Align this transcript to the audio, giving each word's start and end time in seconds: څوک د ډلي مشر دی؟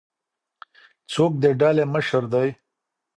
څوک 1.11 1.31
د 1.41 1.45
ډلي 1.59 1.85
مشر 1.93 2.23
دی؟ 2.33 2.49